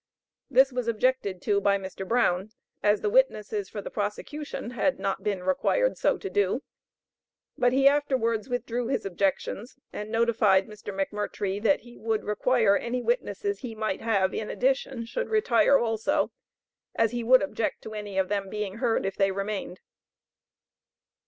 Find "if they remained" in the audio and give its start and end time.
19.05-19.81